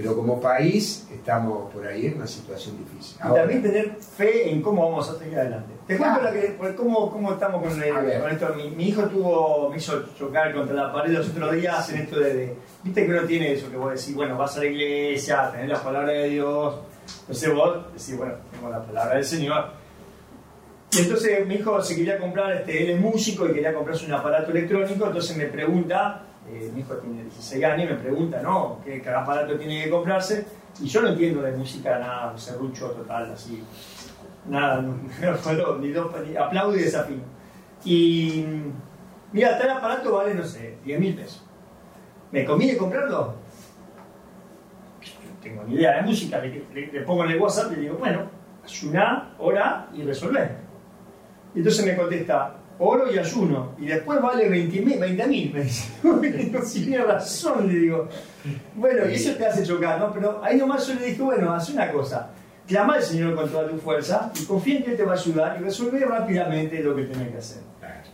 Pero 0.00 0.16
como 0.16 0.40
país 0.40 1.06
estamos 1.12 1.70
por 1.70 1.86
ahí 1.86 2.06
en 2.06 2.16
una 2.16 2.26
situación 2.26 2.78
difícil. 2.78 3.18
Y 3.22 3.34
también 3.34 3.62
tener 3.62 3.96
fe 3.96 4.50
en 4.50 4.62
cómo 4.62 4.88
vamos 4.88 5.10
a 5.10 5.18
seguir 5.18 5.38
adelante. 5.38 5.74
Te 5.86 5.98
cuento 5.98 6.22
la 6.22 6.32
que, 6.32 6.56
cómo, 6.74 7.10
cómo 7.10 7.32
estamos 7.32 7.62
con, 7.62 7.82
esto. 7.82 8.54
Mi, 8.76 8.88
hijo 8.88 9.02
tuvo, 9.02 9.68
me 9.68 9.76
hizo 9.76 10.02
chocar 10.18 10.54
contra 10.54 10.74
la 10.74 10.92
pared 10.92 11.12
los 11.12 11.28
otros 11.28 11.52
días 11.52 11.90
en 11.90 12.00
esto 12.00 12.18
de, 12.18 12.56
viste 12.82 13.04
que 13.04 13.12
uno 13.12 13.22
tiene 13.24 13.52
eso 13.52 13.70
que 13.70 13.76
vos 13.76 13.90
decís, 13.90 14.14
bueno, 14.14 14.38
vas 14.38 14.56
a 14.56 14.60
la 14.60 14.66
iglesia, 14.66 15.50
tenés 15.52 15.68
la 15.68 15.82
palabra 15.82 16.12
de 16.12 16.28
Dios, 16.30 16.76
entonces 17.20 17.54
vos 17.54 17.78
decís, 17.92 18.16
bueno, 18.16 18.34
tengo 18.50 18.70
la 18.70 18.82
palabra 18.82 19.16
del 19.16 19.24
Señor. 19.24 19.64
Y 20.92 20.98
entonces 20.98 21.46
mi 21.46 21.56
hijo 21.56 21.82
se 21.82 21.94
quería 21.94 22.18
comprar, 22.18 22.52
este, 22.52 22.84
él 22.84 22.90
es 22.90 23.00
músico 23.00 23.46
y 23.46 23.52
quería 23.52 23.74
comprarse 23.74 24.06
un 24.06 24.14
aparato 24.14 24.50
electrónico, 24.50 25.06
entonces 25.06 25.36
me 25.36 25.44
pregunta, 25.44 26.22
eh, 26.48 26.70
mi 26.74 26.80
hijo 26.80 26.94
tiene 26.94 27.22
16 27.22 27.64
años, 27.64 27.90
y 27.90 27.92
me 27.94 27.98
pregunta, 27.98 28.40
¿no? 28.42 28.80
¿Qué, 28.84 29.02
aparato 29.08 29.56
tiene 29.58 29.84
que 29.84 29.90
comprarse? 29.90 30.46
Y 30.80 30.86
yo 30.86 31.02
no 31.02 31.08
entiendo 31.08 31.42
de 31.42 31.52
música 31.52 31.98
nada, 31.98 32.36
serrucho 32.36 32.90
total, 32.90 33.32
así. 33.32 33.62
Nada, 34.48 34.80
no, 34.80 34.96
puedo, 35.44 35.78
ni, 35.78 35.88
ni 35.88 36.36
aplaudo 36.36 36.76
y 36.76 36.82
desafío. 36.82 37.18
Y 37.84 38.44
mira, 39.32 39.58
tal 39.58 39.70
aparato 39.70 40.12
vale, 40.12 40.34
no 40.34 40.44
sé, 40.44 40.78
10 40.84 41.00
mil 41.00 41.14
pesos. 41.14 41.44
¿Me 42.32 42.44
conviene 42.44 42.76
comprarlo? 42.76 43.34
No 45.00 45.42
tengo 45.42 45.64
ni 45.64 45.74
idea 45.74 45.96
de 45.96 46.02
música, 46.02 46.40
le, 46.40 47.00
pongo 47.00 47.24
en 47.24 47.32
el 47.32 47.40
WhatsApp 47.40 47.72
y 47.72 47.76
le 47.76 47.80
digo, 47.82 47.96
bueno, 47.96 48.22
ayuná, 48.64 49.34
ora 49.38 49.88
y 49.92 50.02
resolver. 50.02 50.56
Y 51.54 51.58
entonces 51.58 51.84
me 51.84 51.96
contesta, 51.96 52.54
oro 52.80 53.12
y 53.12 53.18
ayuno, 53.18 53.74
y 53.78 53.86
después 53.86 54.20
vale 54.20 54.48
20 54.48 54.80
mil, 54.80 54.98
me 54.98 55.62
dice, 55.62 55.92
no 56.02 56.18
tiene 56.18 56.98
razón, 57.04 57.68
le 57.68 57.78
digo. 57.78 58.08
Bueno, 58.74 59.08
y 59.08 59.14
eso 59.14 59.34
te 59.34 59.46
hace 59.46 59.62
chocar, 59.64 60.00
¿no? 60.00 60.12
Pero 60.12 60.40
ahí 60.42 60.56
nomás 60.56 60.86
yo 60.86 60.94
le 60.94 61.06
dije, 61.06 61.22
bueno, 61.22 61.52
haz 61.52 61.68
una 61.68 61.92
cosa, 61.92 62.30
clama 62.66 62.94
al 62.94 63.02
Señor 63.02 63.34
con 63.34 63.50
toda 63.50 63.68
tu 63.68 63.76
fuerza 63.76 64.32
y 64.40 64.44
confía 64.46 64.78
en 64.78 64.84
que 64.84 64.90
Él 64.92 64.96
te 64.96 65.04
va 65.04 65.12
a 65.12 65.16
ayudar 65.16 65.58
y 65.60 65.64
resuelve 65.64 66.00
rápidamente 66.00 66.82
lo 66.82 66.96
que 66.96 67.04
tienes 67.04 67.30
que 67.30 67.38
hacer. 67.38 67.62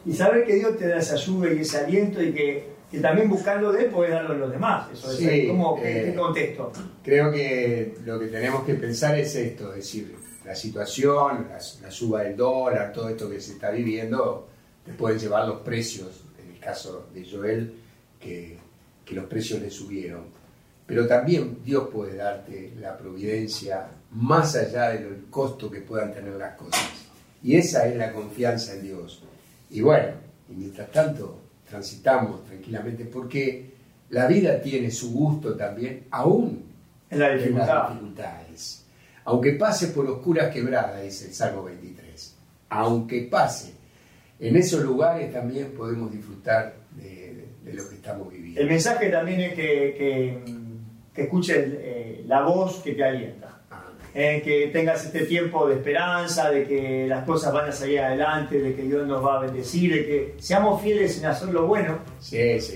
Y 0.05 0.13
saber 0.13 0.45
que 0.45 0.55
Dios 0.55 0.77
te 0.77 0.89
da 0.89 0.99
esa 0.99 1.15
ayuda 1.15 1.53
y 1.53 1.59
ese 1.61 1.79
aliento 1.79 2.23
y 2.23 2.33
que, 2.33 2.69
que 2.91 2.99
también 2.99 3.29
buscando 3.29 3.73
de 3.73 3.85
Él 3.85 3.91
darlo 4.11 4.35
a 4.35 4.37
los 4.37 4.51
demás. 4.51 4.89
Eso 4.93 5.13
es, 5.13 5.19
sí, 5.19 5.47
¿cómo, 5.49 5.77
¿qué, 5.77 6.11
eh, 6.11 6.15
contexto? 6.15 6.73
Creo 7.05 7.31
que 7.31 7.95
lo 8.05 8.19
que 8.19 8.27
tenemos 8.27 8.65
que 8.65 8.75
pensar 8.75 9.17
es 9.17 9.35
esto, 9.37 9.71
es 9.71 9.77
decir, 9.77 10.17
la 10.45 10.55
situación, 10.55 11.49
la, 11.51 11.59
la 11.83 11.91
suba 11.91 12.23
del 12.23 12.37
dólar, 12.37 12.93
todo 12.93 13.09
esto 13.09 13.29
que 13.29 13.41
se 13.41 13.53
está 13.53 13.71
viviendo, 13.71 14.49
te 14.87 14.93
pueden 14.93 15.19
llevar 15.19 15.47
los 15.47 15.61
precios, 15.61 16.23
en 16.43 16.55
el 16.55 16.61
caso 16.61 17.09
de 17.13 17.29
Joel, 17.29 17.75
que, 18.21 18.57
que 19.05 19.15
los 19.15 19.27
precios 19.27 19.61
le 19.61 19.71
subieron. 19.71 20.25
Pero 20.87 21.07
también 21.07 21.59
Dios 21.65 21.89
puede 21.93 22.17
darte 22.17 22.73
la 22.81 22.97
providencia 22.97 23.89
más 24.13 24.55
allá 24.55 24.91
del 24.91 25.27
costo 25.29 25.69
que 25.69 25.81
puedan 25.81 26.15
tener 26.15 26.35
las 26.35 26.55
cosas. 26.55 26.89
Y 27.43 27.57
esa 27.57 27.87
es 27.89 27.97
la 27.97 28.13
confianza 28.13 28.75
en 28.75 28.83
Dios. 28.83 29.23
Y 29.71 29.81
bueno, 29.81 30.13
y 30.49 30.55
mientras 30.55 30.91
tanto 30.93 31.41
transitamos 31.69 32.45
tranquilamente 32.45 33.05
porque 33.05 33.75
la 34.11 34.27
vida 34.27 34.61
tiene 34.61 34.91
su 34.91 35.13
gusto 35.13 35.57
también, 35.57 36.07
aún 36.11 36.65
en, 37.11 37.19
las 37.19 37.43
dificultades. 37.43 38.85
Aunque 39.25 39.53
pase 39.53 39.89
por 39.89 40.07
oscuras 40.07 40.53
quebradas, 40.53 41.03
dice 41.03 41.27
el 41.27 41.35
Salmo 41.35 41.65
23. 41.65 42.35
Aunque 42.69 43.23
pase 43.23 43.76
en 44.39 44.57
esos 44.57 44.83
lugares 44.83 45.33
también 45.33 45.73
podemos 45.73 46.13
disfrutar 46.13 46.75
de, 46.93 47.49
lo 47.73 47.89
que 47.89 47.97
estamos 47.97 48.31
viviendo. 48.31 48.61
El 48.61 48.69
mensaje 48.69 49.09
también 49.09 49.41
es 49.41 49.55
que, 49.55 50.43
que, 51.15 51.23
escuches 51.23 51.57
eh, 51.59 52.25
la 52.27 52.43
voz 52.43 52.83
que 52.83 52.93
te 52.93 53.05
alienta. 53.05 53.61
Ah. 53.71 53.85
Eh, 54.15 54.43
que 54.45 54.69
tengas 54.69 55.05
este 55.05 55.25
tiempo 55.25 55.67
de 55.69 55.77
esperanza, 55.77 56.51
de 56.51 56.65
que 56.65 57.07
las 57.09 57.25
cosas 57.25 57.53
van 57.53 57.69
a 57.69 57.73
salir 57.73 58.01
adelante, 58.01 58.61
de 58.61 58.75
que 58.75 58.83
Dios 58.83 59.07
nos 59.07 59.25
va 59.25 59.39
a 59.39 59.41
bendecir, 59.41 59.93
de 59.93 60.07
que 60.07 60.35
seamos 60.39 60.83
fieles 60.83 61.19
en 61.19 61.27
hacer 61.27 61.49
lo 61.49 61.67
bueno 61.67 61.99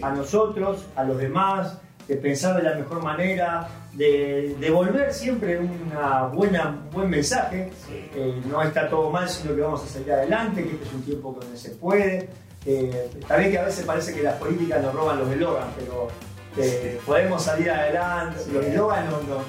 a 0.02 0.11
nosotros, 0.11 0.87
a 0.97 1.05
los 1.05 1.19
demás, 1.19 1.79
de 2.09 2.17
pensar 2.17 2.57
de 2.57 2.62
la 2.62 2.75
mejor 2.75 3.02
manera, 3.02 3.69
de 3.92 4.56
devolver 4.61 5.12
siempre 5.12 5.59
una 5.59 6.26
buena, 6.26 6.80
un 6.87 6.90
buen 6.90 7.11
mensaje. 7.11 7.70
Eh, 8.14 8.40
no 8.47 8.62
está 8.62 8.88
todo 8.88 9.11
mal, 9.11 9.28
sino 9.28 9.54
que 9.54 9.61
vamos 9.61 9.82
a 9.82 9.87
salir 9.87 10.12
adelante, 10.12 10.62
que 10.62 10.70
este 10.70 10.85
es 10.85 10.92
un 10.92 11.02
tiempo 11.02 11.37
donde 11.38 11.56
se 11.56 11.70
puede. 11.70 12.28
Eh, 12.66 13.11
está 13.18 13.37
bien 13.37 13.50
que 13.50 13.59
a 13.59 13.64
veces 13.64 13.85
parece 13.85 14.14
que 14.14 14.23
las 14.23 14.35
políticas 14.35 14.82
nos 14.82 14.94
roban 14.94 15.18
los 15.18 15.30
eslogan, 15.30 15.68
pero 15.78 16.09
eh, 16.56 17.00
podemos 17.04 17.42
salir 17.42 17.70
adelante. 17.70 18.40
Los 18.52 18.64
eslogans 18.64 19.11
nos, 19.11 19.23
nos, 19.23 19.44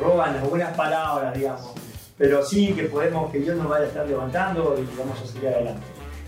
roban 0.00 0.34
las 0.34 0.48
buenas 0.48 0.76
palabras, 0.76 1.34
digamos. 1.34 1.72
Pero 2.16 2.44
sí 2.44 2.72
que 2.74 2.84
podemos, 2.84 3.30
que 3.32 3.40
Dios 3.40 3.56
nos 3.56 3.68
vaya 3.68 3.84
a 3.84 3.88
estar 3.88 4.06
levantando 4.06 4.76
y 4.78 4.98
vamos 4.98 5.20
a 5.20 5.26
salir 5.26 5.48
adelante. 5.48 5.82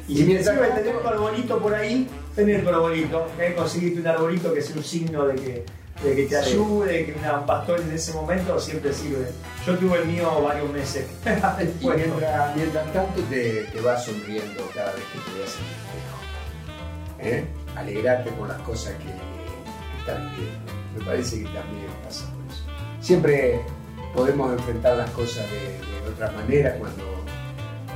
Y 0.08 0.16
si 0.16 0.24
me 0.24 0.42
sirve 0.42 0.68
tener 0.68 0.96
un 0.96 1.06
arbolito 1.06 1.58
por 1.58 1.74
ahí, 1.74 2.08
tener 2.34 2.60
un 2.60 2.74
arbolito, 2.74 3.26
conseguirte 3.56 4.00
un 4.00 4.06
arbolito 4.06 4.54
que 4.54 4.62
sea 4.62 4.76
un 4.76 4.84
signo 4.84 5.26
de 5.26 5.34
que 5.34 5.64
de 6.02 6.14
que 6.14 6.26
te 6.26 6.36
ayude, 6.36 7.06
que 7.06 7.12
un 7.12 7.46
pastor 7.46 7.80
en 7.80 7.92
ese 7.92 8.12
momento 8.12 8.60
siempre 8.60 8.92
sirve. 8.92 9.28
Yo 9.66 9.76
tuve 9.78 9.98
el 10.02 10.06
mío 10.06 10.42
varios 10.42 10.70
meses. 10.70 11.06
y 11.80 11.86
mientras, 11.86 12.92
tanto 12.92 13.22
te, 13.30 13.64
te, 13.64 13.80
vas 13.80 14.04
sonriendo 14.04 14.68
cada 14.74 14.92
vez 14.92 15.02
que 15.12 15.18
te 15.18 15.38
veas 15.38 15.56
en 15.56 15.64
el 15.64 15.76
espejo. 15.80 16.16
¿Eh? 17.18 17.44
Alegrarte 17.76 18.30
por 18.32 18.48
las 18.48 18.60
cosas 18.62 18.94
que, 18.94 19.04
que 19.04 20.00
estás 20.00 20.18
viviendo. 20.32 20.72
Me 20.98 21.04
parece 21.04 21.38
que 21.38 21.44
también 21.44 21.86
pasa 22.04 22.26
por 22.32 22.52
eso. 22.52 22.64
Siempre 23.00 23.60
podemos 24.14 24.52
enfrentar 24.52 24.96
las 24.96 25.10
cosas 25.10 25.50
de, 25.50 25.78
de 25.78 26.10
otra 26.10 26.30
manera 26.32 26.76
cuando 26.78 27.04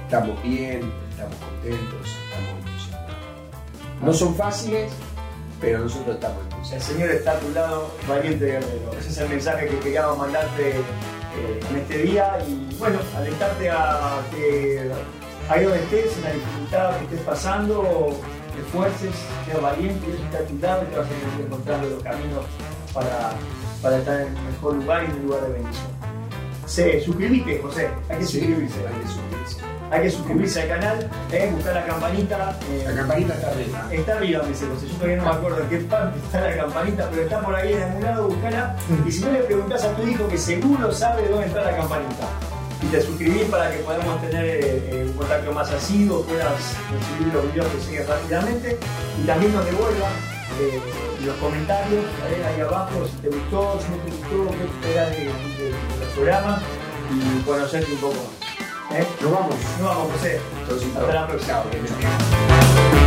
estamos 0.04 0.42
bien, 0.42 0.92
estamos 1.11 1.37
contentos, 1.37 2.09
estamos 2.28 2.69
ilusionados. 2.69 3.14
No 4.02 4.12
son 4.12 4.35
fáciles, 4.35 4.90
pero 5.61 5.81
nosotros 5.81 6.14
estamos 6.14 6.38
en 6.69 6.75
El 6.75 6.83
Señor 6.83 7.11
está 7.11 7.33
a 7.33 7.38
tu 7.38 7.50
lado, 7.50 7.95
valiente 8.09 8.47
guerrero. 8.47 8.93
Ese 8.99 9.11
es 9.11 9.19
el 9.19 9.29
mensaje 9.29 9.69
que 9.69 9.79
queríamos 9.81 10.19
mandarte 10.19 10.71
eh, 10.71 11.61
en 11.71 11.76
este 11.76 11.99
día 11.99 12.38
y 12.49 12.75
bueno, 12.76 12.99
alentarte 13.17 13.71
a 13.71 14.21
que 14.31 14.90
ahí 15.49 15.64
donde 15.64 15.79
estés, 15.81 16.17
en 16.17 16.25
la 16.25 16.33
dificultad 16.33 16.97
que 16.97 17.05
estés 17.05 17.21
pasando, 17.21 18.17
te 18.55 18.62
esfuerces, 18.62 19.14
seas 19.47 19.61
valiente, 19.61 20.07
Dios 20.07 20.21
está 20.21 20.38
a 20.38 20.43
tu 20.43 20.59
lado 20.59 20.83
y 20.83 20.87
te 20.87 20.97
vas 20.97 21.07
a 21.07 21.11
ir 21.11 21.45
encontrando 21.45 21.90
los 21.90 22.02
caminos 22.02 22.45
para, 22.95 23.33
para 23.83 23.99
estar 23.99 24.21
en 24.21 24.37
el 24.37 24.43
mejor 24.43 24.75
lugar 24.75 25.02
y 25.05 25.07
en 25.07 25.12
un 25.12 25.26
lugar 25.26 25.43
de 25.43 25.52
bendición. 25.52 25.90
Sí, 26.67 27.00
suscríbete, 27.05 27.61
José, 27.61 27.88
hay 28.09 28.19
que 28.19 28.25
suscribirse. 28.25 28.79
Hay 28.87 29.00
que 29.00 29.07
suscribirse 29.07 29.30
hay 29.90 30.02
que 30.02 30.11
suscribirse 30.11 30.62
al 30.62 30.68
canal, 30.68 31.11
eh, 31.32 31.50
buscar 31.52 31.75
la 31.75 31.85
campanita. 31.85 32.56
Eh, 32.70 32.85
la 32.87 32.94
campanita 32.94 33.35
está 33.35 33.49
arriba. 33.49 33.88
Está 33.90 34.16
arriba, 34.16 34.42
me 34.42 34.49
dice 34.50 34.66
José. 34.66 34.87
Yo 34.87 34.94
todavía 34.94 35.16
no 35.16 35.25
me 35.25 35.30
acuerdo 35.30 35.61
en 35.62 35.68
qué 35.68 35.78
parte 35.78 36.18
está 36.18 36.40
la 36.40 36.56
campanita, 36.56 37.09
pero 37.11 37.23
está 37.23 37.40
por 37.40 37.54
ahí 37.54 37.73
en 37.73 37.82
algún 37.82 38.02
lado, 38.02 38.28
buscala. 38.28 38.76
Y 39.04 39.11
si 39.11 39.25
no 39.25 39.32
le 39.32 39.40
preguntas 39.40 39.85
a 39.85 39.97
tu 39.97 40.06
hijo 40.06 40.28
que 40.28 40.38
seguro 40.38 40.92
sabe 40.92 41.28
dónde 41.28 41.47
está 41.47 41.64
la 41.64 41.76
campanita. 41.76 42.28
Y 42.82 42.87
te 42.87 43.02
suscribís 43.02 43.42
para 43.44 43.70
que 43.70 43.78
podamos 43.78 44.20
tener 44.23 44.44
eh, 44.44 45.04
un 45.06 45.12
contacto 45.14 45.52
más 45.52 45.70
asiduo, 45.70 46.23
puedas 46.23 46.76
recibir 46.90 47.35
los 47.35 47.52
videos 47.52 47.68
que 47.68 47.80
siguen 47.80 48.06
rápidamente 48.06 48.78
y 49.23 49.26
también 49.26 49.52
nos 49.52 49.66
devuelvan 49.66 50.12
los 51.25 51.37
comentarios 51.37 52.04
ahí 52.47 52.61
abajo 52.61 53.06
si 53.06 53.16
te 53.23 53.28
gustó, 53.28 53.78
si 53.80 53.90
no 53.90 53.97
te 53.99 54.11
gustó, 54.11 54.56
qué 54.56 54.64
esperas 54.64 55.11
de, 55.11 55.25
de, 55.25 55.70
los 55.70 56.09
programas 56.14 56.62
y 57.11 57.42
conocerte 57.42 57.92
un 57.92 57.99
poco 57.99 58.14
más. 58.14 58.50
¿Eh? 58.92 59.06
Nos 59.20 59.32
vamos. 59.32 59.54
Nos 59.78 59.88
vamos, 59.88 60.12
José. 60.12 60.40
Hasta 60.97 61.12
la 61.12 61.26
próxima. 61.26 63.00